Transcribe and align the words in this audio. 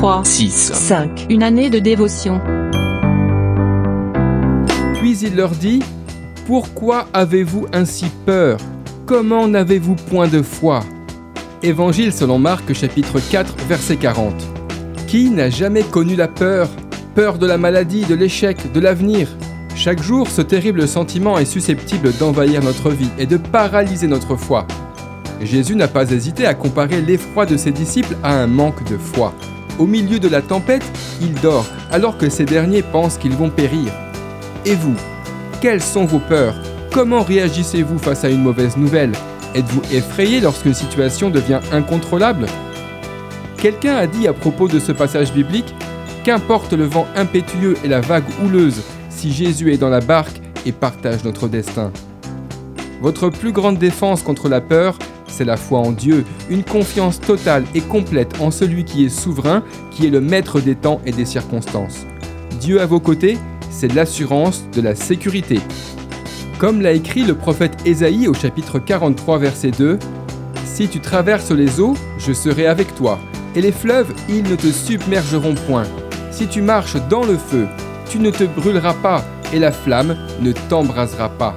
3, 0.00 0.24
6. 0.24 0.72
5. 0.72 1.26
Une 1.28 1.42
année 1.42 1.68
de 1.68 1.78
dévotion. 1.78 2.40
Puis 4.94 5.18
il 5.18 5.36
leur 5.36 5.50
dit 5.50 5.82
Pourquoi 6.46 7.06
avez-vous 7.12 7.66
ainsi 7.74 8.06
peur? 8.24 8.56
Comment 9.04 9.46
n'avez-vous 9.46 9.96
point 9.96 10.26
de 10.26 10.40
foi? 10.40 10.80
Évangile 11.62 12.14
selon 12.14 12.38
Marc 12.38 12.72
chapitre 12.72 13.20
4 13.30 13.54
verset 13.68 13.96
40. 13.96 14.32
Qui 15.06 15.28
n'a 15.28 15.50
jamais 15.50 15.82
connu 15.82 16.16
la 16.16 16.28
peur? 16.28 16.70
Peur 17.14 17.36
de 17.36 17.46
la 17.46 17.58
maladie, 17.58 18.06
de 18.06 18.14
l'échec, 18.14 18.72
de 18.72 18.80
l'avenir? 18.80 19.28
Chaque 19.74 20.02
jour, 20.02 20.28
ce 20.28 20.40
terrible 20.40 20.88
sentiment 20.88 21.36
est 21.36 21.44
susceptible 21.44 22.14
d'envahir 22.18 22.62
notre 22.62 22.88
vie 22.88 23.10
et 23.18 23.26
de 23.26 23.36
paralyser 23.36 24.06
notre 24.06 24.36
foi. 24.36 24.66
Jésus 25.42 25.76
n'a 25.76 25.88
pas 25.88 26.10
hésité 26.10 26.46
à 26.46 26.54
comparer 26.54 27.02
l'effroi 27.02 27.44
de 27.44 27.58
ses 27.58 27.70
disciples 27.70 28.16
à 28.22 28.32
un 28.32 28.46
manque 28.46 28.82
de 28.90 28.96
foi. 28.96 29.34
Au 29.80 29.86
milieu 29.86 30.18
de 30.18 30.28
la 30.28 30.42
tempête, 30.42 30.84
il 31.22 31.32
dort, 31.40 31.64
alors 31.90 32.18
que 32.18 32.28
ces 32.28 32.44
derniers 32.44 32.82
pensent 32.82 33.16
qu'ils 33.16 33.32
vont 33.32 33.48
périr. 33.48 33.90
Et 34.66 34.74
vous 34.74 34.94
Quelles 35.62 35.80
sont 35.80 36.04
vos 36.04 36.18
peurs? 36.18 36.54
Comment 36.92 37.22
réagissez-vous 37.22 37.98
face 37.98 38.22
à 38.24 38.28
une 38.28 38.42
mauvaise 38.42 38.76
nouvelle? 38.76 39.12
Êtes-vous 39.54 39.80
effrayé 39.90 40.40
lorsqu'une 40.40 40.74
situation 40.74 41.30
devient 41.30 41.60
incontrôlable? 41.72 42.44
Quelqu'un 43.56 43.96
a 43.96 44.06
dit 44.06 44.28
à 44.28 44.34
propos 44.34 44.68
de 44.68 44.78
ce 44.78 44.92
passage 44.92 45.32
biblique 45.32 45.74
Qu'importe 46.24 46.74
le 46.74 46.84
vent 46.84 47.06
impétueux 47.16 47.78
et 47.82 47.88
la 47.88 48.02
vague 48.02 48.28
houleuse, 48.44 48.82
si 49.08 49.32
Jésus 49.32 49.72
est 49.72 49.78
dans 49.78 49.88
la 49.88 50.00
barque 50.00 50.42
et 50.66 50.72
partage 50.72 51.24
notre 51.24 51.48
destin. 51.48 51.90
Votre 53.00 53.30
plus 53.30 53.52
grande 53.52 53.78
défense 53.78 54.22
contre 54.22 54.50
la 54.50 54.60
peur, 54.60 54.98
c'est 55.40 55.46
la 55.46 55.56
foi 55.56 55.78
en 55.78 55.92
Dieu, 55.92 56.26
une 56.50 56.62
confiance 56.62 57.18
totale 57.18 57.64
et 57.74 57.80
complète 57.80 58.42
en 58.42 58.50
celui 58.50 58.84
qui 58.84 59.06
est 59.06 59.08
souverain, 59.08 59.62
qui 59.90 60.06
est 60.06 60.10
le 60.10 60.20
maître 60.20 60.60
des 60.60 60.74
temps 60.74 61.00
et 61.06 61.12
des 61.12 61.24
circonstances. 61.24 62.04
Dieu 62.60 62.78
à 62.78 62.84
vos 62.84 63.00
côtés, 63.00 63.38
c'est 63.70 63.90
l'assurance 63.94 64.66
de 64.74 64.82
la 64.82 64.94
sécurité. 64.94 65.58
Comme 66.58 66.82
l'a 66.82 66.92
écrit 66.92 67.22
le 67.22 67.34
prophète 67.34 67.74
Ésaïe 67.86 68.28
au 68.28 68.34
chapitre 68.34 68.78
43 68.78 69.38
verset 69.38 69.70
2, 69.70 69.98
Si 70.66 70.88
tu 70.88 71.00
traverses 71.00 71.52
les 71.52 71.80
eaux, 71.80 71.94
je 72.18 72.34
serai 72.34 72.66
avec 72.66 72.94
toi, 72.94 73.18
et 73.56 73.62
les 73.62 73.72
fleuves, 73.72 74.12
ils 74.28 74.42
ne 74.42 74.56
te 74.56 74.70
submergeront 74.70 75.54
point. 75.66 75.86
Si 76.32 76.48
tu 76.48 76.60
marches 76.60 76.96
dans 77.08 77.24
le 77.24 77.38
feu, 77.38 77.66
tu 78.10 78.18
ne 78.18 78.30
te 78.30 78.44
brûleras 78.44 78.96
pas, 79.02 79.24
et 79.54 79.58
la 79.58 79.72
flamme 79.72 80.18
ne 80.42 80.52
t'embrasera 80.52 81.30
pas. 81.30 81.56